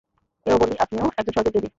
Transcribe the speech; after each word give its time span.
এও 0.45 0.57
বলি, 0.57 0.75
আপনিও 0.79 1.05
একজন 1.17 1.33
স্বর্গের 1.33 1.53
দেবী। 1.55 1.69